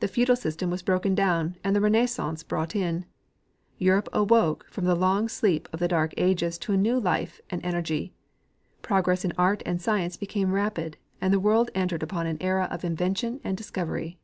[0.00, 3.06] The feudal system was broken down and the renaissance brought in.
[3.78, 8.12] Europe awoke from the long sleep of the dark ages to new life and energy;
[8.82, 12.84] progress in art and science became rapid, and the world entered upon an era of
[12.84, 14.18] invention and discovery.